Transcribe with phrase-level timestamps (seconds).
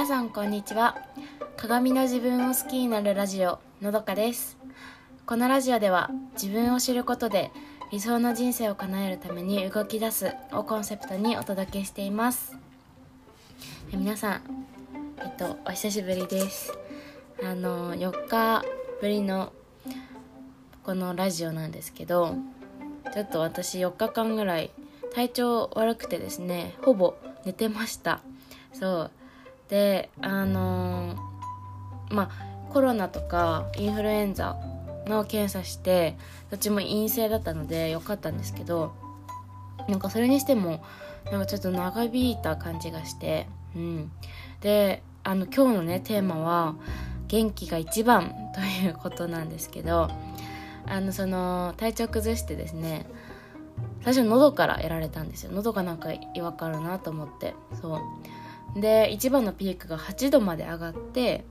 [0.00, 0.96] 皆さんこんにちは。
[1.58, 4.56] 鏡の自分を好きになるラジオのどかです。
[5.26, 7.50] このラジオでは自分を知ることで
[7.92, 12.56] 理想の人生を叶えるために動き出すをコンセプトにお届けしています。
[13.92, 14.42] え皆さん
[15.18, 16.72] えっとお久しぶりです。
[17.44, 18.64] あの4日
[19.02, 19.52] ぶりの
[20.82, 22.36] このラジオなんですけど
[23.12, 24.70] ちょっと私4日間ぐらい
[25.12, 28.22] 体調悪くてですねほぼ寝てました。
[28.72, 29.10] そう
[29.70, 34.56] であのー、まあコロナとかインフルエンザ
[35.06, 36.16] の検査して
[36.50, 38.94] どっちも陰性だったのでよかったんですけど
[39.88, 40.84] なんかそれにしても
[41.30, 44.10] なんかちょっと長引いた感じがしてうん。
[44.60, 46.74] であの今日のねテーマは
[47.28, 50.10] 元気が一番 ということなんですけど
[50.86, 53.06] あのその体調崩してですね
[54.02, 55.52] 最初喉からやられたんですよ。
[55.52, 58.00] 喉がなんか違和感あるなと思ってそう。
[58.76, 61.44] で一番のピークが8度まで上がって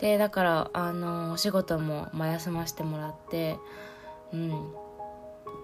[0.00, 3.58] でだからあのお仕事も、まあ、休ませてもらって
[4.32, 4.50] うん。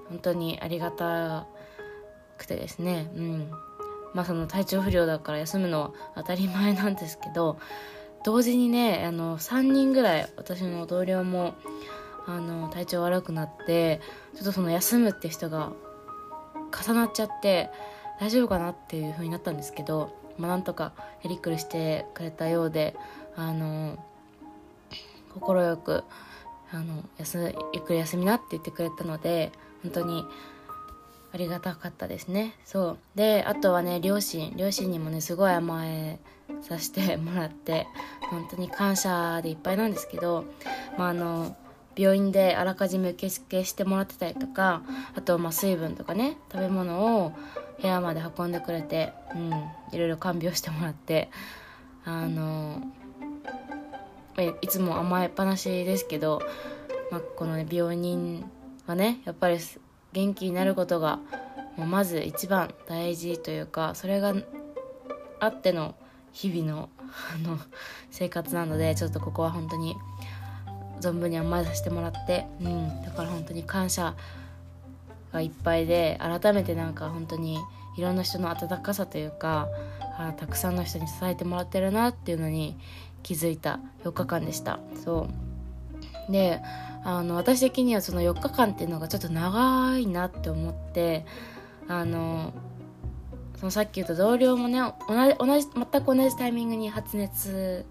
[0.08, 1.46] 本当にありがた
[2.38, 3.10] くてですね。
[3.16, 3.50] うん。
[4.12, 7.58] まあその体調不良だから休むのは当たり前なんですけど
[8.24, 11.54] 同時にねあの3人ぐらい私の同僚も
[12.26, 14.00] あの体調悪くなって
[14.36, 15.72] ちょっとその休むって人が
[16.86, 17.70] 重なっちゃって
[18.20, 22.94] 大丈夫かなっていう風になったんですけど、まあ、なんとかやりくりしてくれたようで
[23.36, 23.98] あの
[25.40, 26.04] 快く
[26.72, 30.24] あの休ゆっくり休みなって言ってくれたので本当に
[31.32, 32.54] ありがたかったですね。
[32.64, 32.98] そう。
[33.16, 36.20] であとはね両親両親にもねすごい甘え
[36.62, 37.86] させてもらって
[38.30, 40.44] 本当に感謝でいっぱいなんですけど
[40.96, 41.56] まああの
[41.96, 44.82] 病院であらかじめ受付してもらってたりとか
[45.14, 47.32] あとまあ水分とかね食べ物を
[47.80, 49.50] 部屋まで運んでくれて、うん、
[49.92, 51.30] いろいろ看病してもらって
[52.04, 52.82] あの
[54.60, 56.42] いつも甘えっぱなしですけど、
[57.10, 58.44] まあ、この、ね、病人
[58.86, 59.58] はねやっぱり
[60.12, 61.20] 元気になることが
[61.76, 64.34] もうまず一番大事というかそれが
[65.40, 65.94] あっての
[66.32, 66.88] 日々の
[67.34, 67.58] あの
[68.10, 69.94] 生活なのでちょっとここは本当に
[71.00, 74.14] 存分に甘えさせてもらって、うん、だから本当に感謝
[75.32, 77.58] がいっぱいで改めてなんか本当に
[77.96, 79.68] いろんな人の温かさというか
[80.18, 82.76] あたくさんの人に支えてもらってるなっていうのに
[83.22, 84.78] 気づいた4日間でした。
[85.04, 85.28] そ
[86.28, 86.32] う。
[86.32, 86.60] で
[87.04, 91.26] あの私的にはその4日間っていうのがちょっと長いなって思って
[91.86, 92.54] あの
[93.56, 97.84] そのさっき言った同僚もね同じ同じ全く同じタイミングに発熱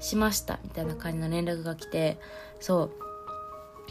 [0.00, 2.18] しましたみたいな感じの連絡が来て
[2.60, 2.90] そ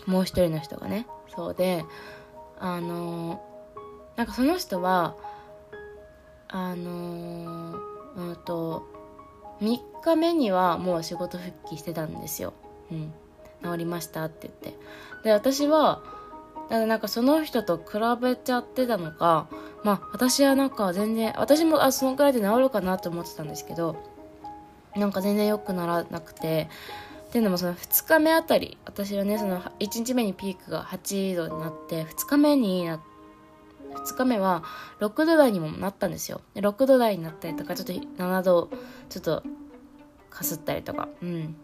[0.08, 1.84] うもう一人の人がねそうで
[2.60, 3.42] あの
[4.16, 5.16] なんかその人は
[6.48, 7.76] あの
[8.16, 8.84] うんと
[9.62, 12.54] 3日目にはもう仕事復帰してたんですよ。
[12.92, 13.14] うん、
[13.64, 14.80] 治りましたって言って
[15.24, 16.04] で私は
[16.70, 19.48] だからなんかその人と比べちゃってたのか
[19.84, 24.15] まあ私はなんか全然私もあそのくらいで治るかなと思ってたんですけど
[24.96, 26.70] なんか全然良くならなくて。
[27.26, 29.70] っていうのもその2日目あたり私はねその1
[30.06, 33.02] 日目にピークが8度になって2日目にな
[33.94, 34.64] 2日目は
[35.02, 36.40] 6度台にもなったんですよ。
[36.54, 38.70] で6度台になったりとかちょっと7度
[39.10, 39.44] ちょっと
[40.30, 41.10] かすったりとか。
[41.22, 41.58] うん。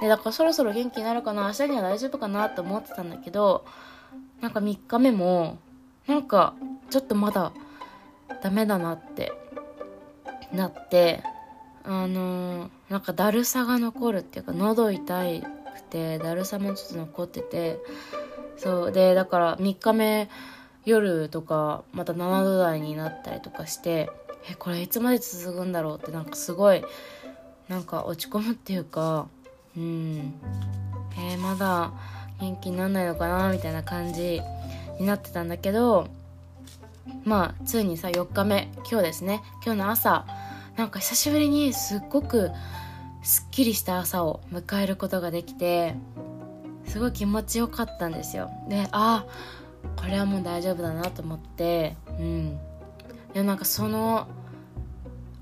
[0.00, 3.64] でだからそろそろ元気になるかな明日には大丈夫かなと思ってたんだけど
[4.40, 5.58] なんか3日目も
[6.08, 6.54] なんか
[6.90, 7.52] ちょっとまだ
[8.42, 9.32] ダメだなって
[10.52, 11.22] なって
[11.84, 15.24] あの、なんかだるさが残るっていうか喉痛
[15.74, 17.78] くてだるさもちょっと残ってて
[18.56, 20.28] そうでだから3日目
[20.84, 24.10] 夜とかまた7度台になったりとかして
[24.48, 26.84] えこれいつまで続くんだろうってなんかすごい
[27.68, 29.26] なんか落ち込むっていうか
[29.76, 30.34] うん。
[31.16, 31.92] えー、まだ
[32.40, 34.40] 元気になんないのかなみたいな感じ
[34.98, 36.08] になってたんだけど
[37.24, 39.42] まあついにさ4日目今日ですね。
[39.64, 40.26] 今日の朝
[40.76, 42.50] なんか久しぶりにすっごく
[43.22, 45.94] すっきりした朝を迎えることができて
[46.86, 48.50] すごい気持ちよかったんですよ。
[48.68, 49.26] でああ
[49.96, 52.58] これはもう大丈夫だなと思ってうん。
[53.32, 54.28] でなんかその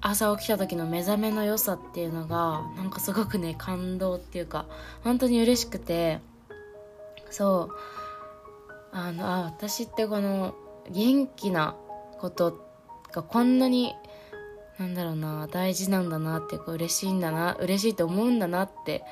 [0.00, 4.66] 朝起きた時の目覚めの良さっていうのがなんかすごくね感動っていうか
[5.04, 6.20] 本当に嬉しくて
[7.30, 7.74] そう。
[8.94, 10.54] あのあ私ってこの
[10.90, 11.74] 元気な
[12.18, 12.62] こと
[13.10, 13.94] がこんなに
[14.78, 19.02] なんだろうな大事なんだなっていうか嬉しいんだな嬉しいと思うんだなって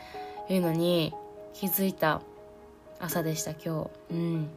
[0.49, 1.15] いうのに
[1.55, 2.23] 気づいた
[2.99, 4.15] 朝でした今日。
[4.15, 4.51] うん。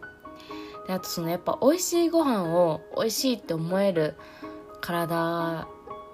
[0.88, 4.16] であとそのやっぱ美味しいご飯を美味しいって思える
[4.82, 5.68] 体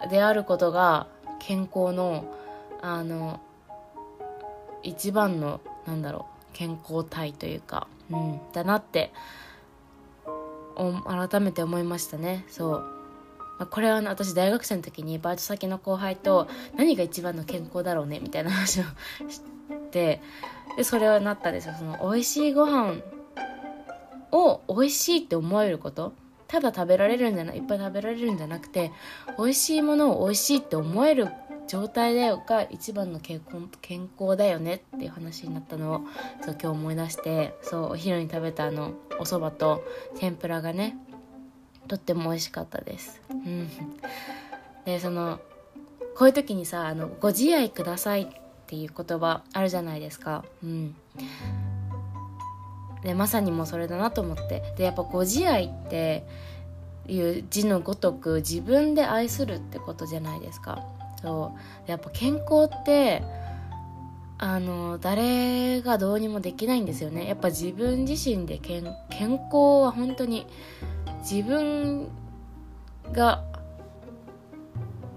[0.09, 1.07] であることが
[1.39, 2.35] 健康の
[2.81, 3.41] あの
[4.83, 9.11] 一番のなんだろう健康体というか、うん、だなって
[11.05, 12.45] 改めて思いましたね。
[12.47, 12.98] そう、
[13.59, 18.83] まあ、これは、私大学生の時にバイト先の後輩と何が一番の健康だろうねみたいな話を
[19.29, 19.41] し
[19.91, 20.21] て
[20.77, 21.73] でそれはなったんですよ。
[21.77, 23.01] その美味しいご飯
[24.31, 26.13] を美味しいって思えること。
[26.47, 28.91] ただ食べられるんじゃないいっぱい食べられるんじゃなくて
[29.37, 31.27] 美味しいものを美味しいって思える
[31.67, 36.01] 状態だよが一番の健康健康だよねっていう話になったのを
[36.41, 39.83] そう今日思い出してそうお昼に食べたあのお蕎麦と
[40.17, 40.97] 天ぷらがね
[41.89, 43.19] とっても美味しかったです。
[43.29, 43.67] うん。
[44.85, 45.39] でその
[46.15, 48.27] こういう時にさあの「ご自愛ください」っ
[48.67, 50.45] ていう言葉あるじゃないですか。
[50.63, 50.95] うん。
[53.03, 54.73] でまさにもうそれだなと思って。
[54.77, 56.25] でやっぱ「ご自愛」って
[57.07, 60.83] いう字のごとく自分で愛するってことじゃないですか。
[61.21, 61.53] そ
[61.87, 61.91] う。
[61.91, 63.23] やっぱ健康って
[64.41, 67.27] あの誰がどうにもできないんですよね。
[67.27, 70.47] やっぱ自分自身で健健康は本当に
[71.19, 72.07] 自分
[73.11, 73.43] が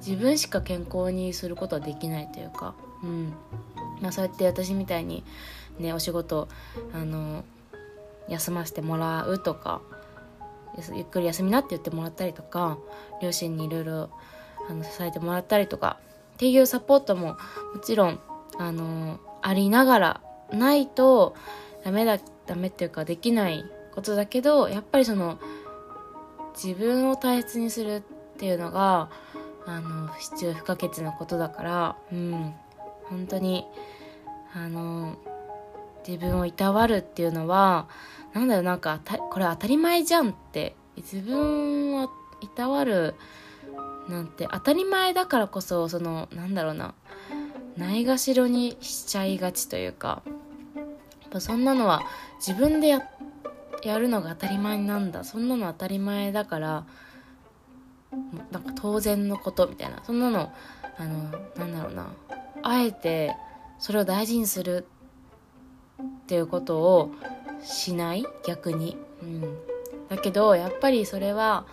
[0.04, 2.74] 自分しか健康にすることはできないというか、
[3.04, 3.32] うん。
[4.00, 5.22] まあ、そうやって私みたいに
[5.78, 6.48] ねお仕事
[6.92, 7.44] あの
[8.28, 9.80] 休ませてもらうとか
[10.94, 12.78] ゆっくり休みなって言ってもらったりとか
[13.22, 14.10] 両親にいろいろ
[14.68, 15.98] 支えてもらったりとか
[16.34, 17.36] っていうサポートも
[17.74, 18.20] もちろん
[18.58, 20.20] あのありながら
[20.52, 21.34] ないと
[21.84, 23.64] ダメだダメっていうかできない
[23.94, 25.38] ことだけどやっぱりその
[26.54, 28.00] 自分を大切にするっ
[28.38, 29.10] ていうのが
[29.66, 32.54] あの必要不可欠なことだからうん
[33.04, 33.66] 本当に
[34.54, 35.16] あの
[36.06, 37.88] 自分をいたわるっていうのは
[38.32, 39.00] なんだろうなんか
[39.30, 42.10] これ当たり前じゃんって自分を
[42.40, 43.14] いたわる
[44.08, 46.94] なんて当たり前だからこそそのなんだろうな
[47.76, 50.22] ないがしろにしちゃいがちというか
[51.38, 52.02] そんなのは
[52.36, 53.08] 自分でや
[53.82, 55.24] やるのが当たり前なんだ。
[55.24, 56.84] そんなの当たり前だから
[58.50, 60.02] なんか当然のことみたいな。
[60.04, 60.52] そんなの
[60.98, 62.12] あのなんだろうな。
[62.62, 63.34] あえて
[63.78, 64.86] それを大事にする
[66.00, 67.10] っていうことを
[67.64, 68.24] しない？
[68.46, 69.58] 逆に、うん、
[70.08, 71.64] だけどやっぱりそれは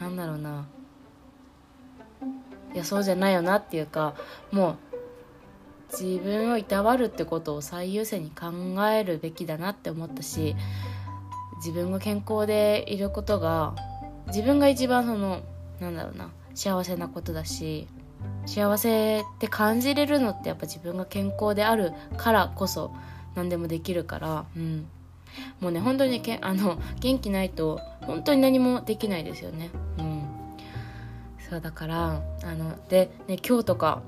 [0.00, 0.66] なんだろうな。
[2.74, 4.14] いやそうじゃないよなっていうか
[4.52, 4.87] もう
[5.92, 8.52] 自分をいたわるってことを最優先に考
[8.86, 10.54] えるべきだなって思ったし
[11.56, 13.74] 自分が健康でいることが
[14.28, 15.40] 自分が一番その
[15.80, 17.86] なんだろうな幸せなことだし
[18.46, 22.92] 幸せって感じれるのってやっぱ自分が健康であるからこそ
[23.34, 24.86] 何でもできるから、うん、
[25.60, 29.70] もうね本当にけあの元気ないと本当に何もできないですよね。
[29.98, 30.38] うん
[31.48, 34.02] そうだからあので、ね、今日とか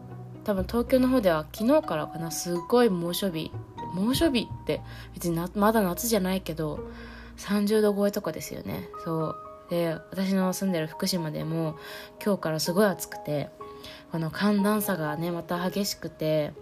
[0.44, 3.52] 多分東京の方では昨日からかなすごい猛暑日
[3.94, 4.80] 猛暑日って
[5.14, 6.80] 別になまだ夏じゃないけど
[7.36, 8.88] 30度超えとかですよね。
[9.04, 9.36] そう。
[9.70, 11.76] で私の住んでる福島でも
[12.24, 13.50] 今日からすごい暑くて
[14.10, 16.52] この寒暖差がねまた激しくて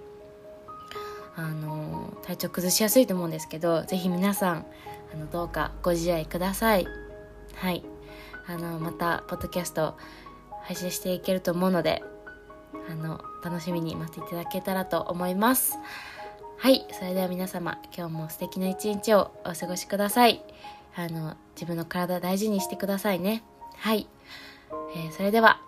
[1.34, 4.66] あの体調崩しやすいと思うんですけど是非皆さん
[5.14, 6.86] あのどうかご自愛ください。
[7.54, 7.82] はい。
[8.46, 9.96] あのまたポッドキャスト
[10.62, 12.02] 配信していけると思うので
[12.90, 15.78] あの楽しみに待っていただけたらと思います。
[16.58, 20.42] はいそれでは皆様今日も素敵な一日をお過ごしください。
[20.96, 23.42] あの自分の体大事にしてくださいね。
[23.76, 24.08] はい、
[24.96, 25.60] えー、それでは